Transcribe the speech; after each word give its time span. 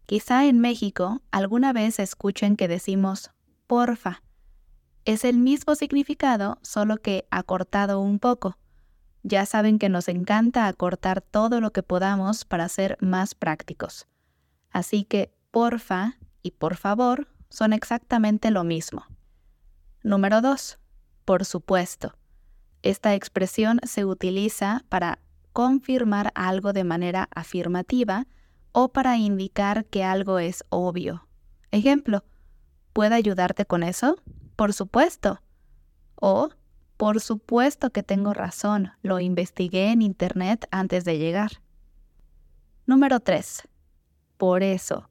Quizá 0.06 0.46
en 0.46 0.60
México 0.60 1.20
alguna 1.32 1.72
vez 1.72 1.98
escuchen 1.98 2.54
que 2.54 2.68
decimos 2.68 3.32
porfa 3.66 4.22
es 5.04 5.24
el 5.24 5.38
mismo 5.38 5.74
significado, 5.74 6.58
solo 6.62 6.96
que 6.96 7.26
acortado 7.30 8.00
un 8.00 8.18
poco. 8.18 8.58
Ya 9.22 9.46
saben 9.46 9.78
que 9.78 9.88
nos 9.88 10.08
encanta 10.08 10.66
acortar 10.66 11.20
todo 11.20 11.60
lo 11.60 11.72
que 11.72 11.82
podamos 11.82 12.44
para 12.44 12.68
ser 12.68 12.96
más 13.00 13.34
prácticos. 13.34 14.06
Así 14.70 15.04
que 15.04 15.32
porfa 15.50 16.18
y 16.42 16.52
por 16.52 16.76
favor 16.76 17.28
son 17.48 17.72
exactamente 17.72 18.50
lo 18.50 18.64
mismo. 18.64 19.04
Número 20.02 20.40
2. 20.40 20.78
Por 21.24 21.44
supuesto. 21.44 22.14
Esta 22.82 23.14
expresión 23.14 23.80
se 23.84 24.04
utiliza 24.04 24.84
para 24.90 25.20
confirmar 25.54 26.32
algo 26.34 26.72
de 26.72 26.84
manera 26.84 27.28
afirmativa 27.34 28.26
o 28.72 28.92
para 28.92 29.16
indicar 29.16 29.86
que 29.86 30.04
algo 30.04 30.38
es 30.38 30.64
obvio. 30.68 31.26
Ejemplo, 31.70 32.24
¿puedo 32.92 33.14
ayudarte 33.14 33.64
con 33.64 33.82
eso? 33.82 34.16
Por 34.56 34.72
supuesto. 34.72 35.40
O, 36.14 36.50
por 36.96 37.20
supuesto 37.20 37.90
que 37.90 38.02
tengo 38.02 38.32
razón, 38.34 38.92
lo 39.02 39.18
investigué 39.18 39.90
en 39.90 40.02
Internet 40.02 40.66
antes 40.70 41.04
de 41.04 41.18
llegar. 41.18 41.60
Número 42.86 43.20
3. 43.20 43.68
Por 44.36 44.62
eso. 44.62 45.08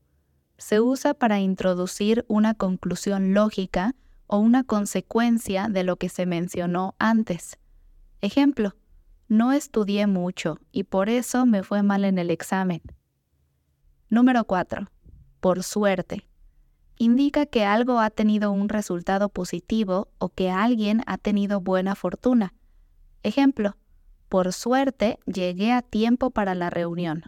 Se 0.57 0.79
usa 0.79 1.13
para 1.13 1.39
introducir 1.39 2.23
una 2.29 2.53
conclusión 2.53 3.33
lógica 3.33 3.95
o 4.27 4.37
una 4.37 4.63
consecuencia 4.63 5.67
de 5.67 5.83
lo 5.83 5.97
que 5.97 6.07
se 6.07 6.25
mencionó 6.25 6.95
antes. 6.99 7.57
Ejemplo, 8.21 8.75
no 9.27 9.51
estudié 9.51 10.07
mucho 10.07 10.59
y 10.71 10.83
por 10.83 11.09
eso 11.09 11.45
me 11.45 11.63
fue 11.63 11.83
mal 11.83 12.05
en 12.05 12.17
el 12.17 12.29
examen. 12.29 12.81
Número 14.09 14.45
4. 14.45 14.89
Por 15.41 15.63
suerte 15.63 16.27
indica 16.97 17.45
que 17.45 17.65
algo 17.65 17.99
ha 17.99 18.09
tenido 18.09 18.51
un 18.51 18.69
resultado 18.69 19.29
positivo 19.29 20.09
o 20.17 20.29
que 20.29 20.51
alguien 20.51 21.01
ha 21.05 21.17
tenido 21.17 21.61
buena 21.61 21.95
fortuna. 21.95 22.53
Ejemplo, 23.23 23.77
por 24.29 24.53
suerte 24.53 25.19
llegué 25.25 25.71
a 25.71 25.81
tiempo 25.81 26.31
para 26.31 26.55
la 26.55 26.69
reunión. 26.69 27.23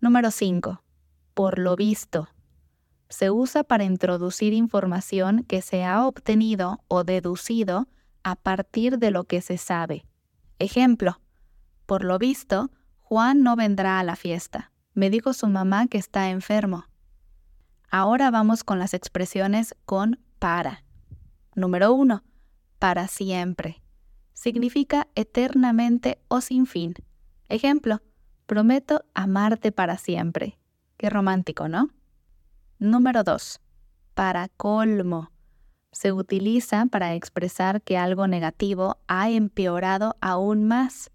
Número 0.00 0.30
5. 0.30 0.82
Por 1.34 1.58
lo 1.58 1.76
visto. 1.76 2.28
Se 3.08 3.30
usa 3.30 3.64
para 3.64 3.84
introducir 3.84 4.52
información 4.52 5.44
que 5.44 5.62
se 5.62 5.84
ha 5.84 6.06
obtenido 6.06 6.80
o 6.88 7.04
deducido 7.04 7.88
a 8.22 8.36
partir 8.36 8.98
de 8.98 9.10
lo 9.10 9.24
que 9.24 9.40
se 9.40 9.58
sabe. 9.58 10.04
Ejemplo, 10.58 11.20
por 11.86 12.04
lo 12.04 12.18
visto, 12.18 12.70
Juan 13.00 13.42
no 13.42 13.54
vendrá 13.54 14.00
a 14.00 14.04
la 14.04 14.16
fiesta. 14.16 14.72
Me 14.94 15.10
dijo 15.10 15.32
su 15.32 15.46
mamá 15.46 15.86
que 15.86 15.98
está 15.98 16.30
enfermo. 16.30 16.86
Ahora 17.98 18.30
vamos 18.30 18.62
con 18.62 18.78
las 18.78 18.92
expresiones 18.92 19.74
con 19.86 20.20
para. 20.38 20.84
Número 21.54 21.94
1. 21.94 22.22
Para 22.78 23.08
siempre. 23.08 23.82
Significa 24.34 25.08
eternamente 25.14 26.20
o 26.28 26.42
sin 26.42 26.66
fin. 26.66 26.92
Ejemplo, 27.48 28.02
prometo 28.44 29.06
amarte 29.14 29.72
para 29.72 29.96
siempre. 29.96 30.58
Qué 30.98 31.08
romántico, 31.08 31.70
¿no? 31.70 31.88
Número 32.78 33.24
2. 33.24 33.62
Para 34.12 34.48
colmo. 34.48 35.30
Se 35.90 36.12
utiliza 36.12 36.84
para 36.90 37.14
expresar 37.14 37.80
que 37.80 37.96
algo 37.96 38.26
negativo 38.26 38.98
ha 39.08 39.30
empeorado 39.30 40.16
aún 40.20 40.68
más. 40.68 41.10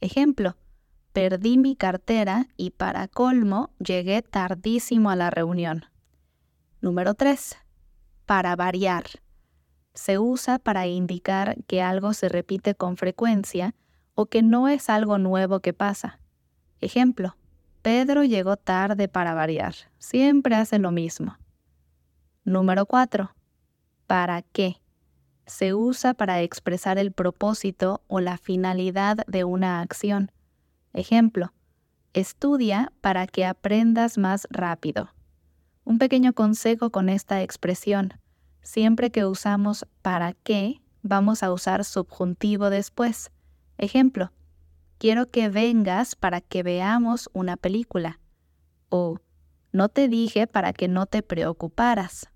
Ejemplo, 0.00 0.56
perdí 1.12 1.58
mi 1.58 1.76
cartera 1.76 2.48
y 2.56 2.70
para 2.70 3.08
colmo 3.08 3.74
llegué 3.78 4.22
tardísimo 4.22 5.10
a 5.10 5.16
la 5.16 5.28
reunión. 5.28 5.84
Número 6.84 7.14
3. 7.14 7.56
Para 8.26 8.54
variar. 8.56 9.04
Se 9.94 10.18
usa 10.18 10.58
para 10.58 10.86
indicar 10.86 11.56
que 11.66 11.80
algo 11.80 12.12
se 12.12 12.28
repite 12.28 12.74
con 12.74 12.98
frecuencia 12.98 13.74
o 14.14 14.26
que 14.26 14.42
no 14.42 14.68
es 14.68 14.90
algo 14.90 15.16
nuevo 15.16 15.60
que 15.60 15.72
pasa. 15.72 16.20
Ejemplo, 16.82 17.38
Pedro 17.80 18.22
llegó 18.22 18.58
tarde 18.58 19.08
para 19.08 19.32
variar. 19.32 19.74
Siempre 19.96 20.56
hace 20.56 20.78
lo 20.78 20.90
mismo. 20.90 21.38
Número 22.44 22.84
4. 22.84 23.34
¿Para 24.06 24.42
qué? 24.42 24.76
Se 25.46 25.72
usa 25.72 26.12
para 26.12 26.42
expresar 26.42 26.98
el 26.98 27.12
propósito 27.12 28.02
o 28.08 28.20
la 28.20 28.36
finalidad 28.36 29.24
de 29.26 29.44
una 29.44 29.80
acción. 29.80 30.30
Ejemplo, 30.92 31.54
estudia 32.12 32.92
para 33.00 33.26
que 33.26 33.46
aprendas 33.46 34.18
más 34.18 34.46
rápido. 34.50 35.08
Un 35.84 35.98
pequeño 35.98 36.32
consejo 36.32 36.88
con 36.88 37.10
esta 37.10 37.42
expresión. 37.42 38.14
Siempre 38.62 39.10
que 39.10 39.26
usamos 39.26 39.86
para 40.00 40.32
qué, 40.32 40.80
vamos 41.02 41.42
a 41.42 41.52
usar 41.52 41.84
subjuntivo 41.84 42.70
después. 42.70 43.30
Ejemplo, 43.76 44.32
quiero 44.96 45.30
que 45.30 45.50
vengas 45.50 46.16
para 46.16 46.40
que 46.40 46.62
veamos 46.62 47.28
una 47.34 47.58
película. 47.58 48.18
O, 48.88 49.18
no 49.72 49.90
te 49.90 50.08
dije 50.08 50.46
para 50.46 50.72
que 50.72 50.88
no 50.88 51.04
te 51.04 51.22
preocuparas. 51.22 52.30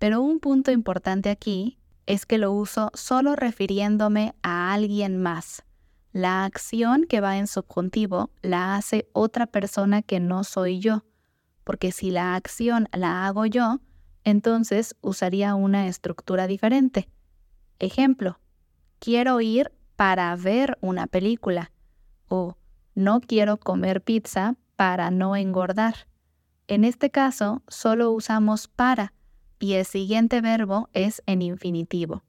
Pero 0.00 0.20
un 0.20 0.40
punto 0.40 0.72
importante 0.72 1.30
aquí 1.30 1.78
es 2.06 2.26
que 2.26 2.38
lo 2.38 2.50
uso 2.50 2.90
solo 2.94 3.36
refiriéndome 3.36 4.34
a 4.42 4.72
alguien 4.72 5.22
más. 5.22 5.62
La 6.10 6.44
acción 6.44 7.04
que 7.08 7.20
va 7.20 7.38
en 7.38 7.46
subjuntivo 7.46 8.30
la 8.42 8.74
hace 8.74 9.08
otra 9.12 9.46
persona 9.46 10.02
que 10.02 10.18
no 10.18 10.42
soy 10.42 10.80
yo 10.80 11.04
porque 11.70 11.92
si 11.92 12.10
la 12.10 12.34
acción 12.34 12.88
la 12.90 13.28
hago 13.28 13.46
yo, 13.46 13.78
entonces 14.24 14.96
usaría 15.02 15.54
una 15.54 15.86
estructura 15.86 16.48
diferente. 16.48 17.08
Ejemplo, 17.78 18.40
quiero 18.98 19.40
ir 19.40 19.70
para 19.94 20.34
ver 20.34 20.78
una 20.80 21.06
película 21.06 21.70
o 22.26 22.56
no 22.96 23.20
quiero 23.20 23.56
comer 23.56 24.02
pizza 24.02 24.56
para 24.74 25.12
no 25.12 25.36
engordar. 25.36 26.08
En 26.66 26.82
este 26.82 27.10
caso, 27.10 27.62
solo 27.68 28.10
usamos 28.10 28.66
para 28.66 29.12
y 29.60 29.74
el 29.74 29.84
siguiente 29.84 30.40
verbo 30.40 30.88
es 30.92 31.22
en 31.26 31.40
infinitivo. 31.40 32.24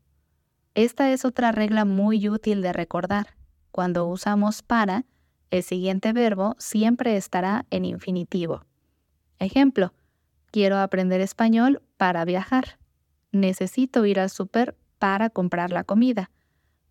Esta 0.76 1.12
es 1.12 1.26
otra 1.26 1.52
regla 1.52 1.84
muy 1.84 2.30
útil 2.30 2.62
de 2.62 2.74
recordar. 2.74 3.36
Cuando 3.72 4.06
usamos 4.06 4.62
para, 4.62 5.06
el 5.50 5.64
siguiente 5.64 6.14
verbo 6.14 6.56
siempre 6.60 7.18
estará 7.18 7.66
en 7.72 7.86
infinitivo. 7.86 8.66
Ejemplo, 9.42 9.92
quiero 10.52 10.78
aprender 10.78 11.20
español 11.20 11.82
para 11.98 12.24
viajar. 12.26 12.78
Necesito 13.32 14.06
ir 14.06 14.20
al 14.20 14.30
súper 14.30 14.78
para 15.00 15.32
comprar 15.32 15.72
la 15.72 15.84
comida. 15.84 16.30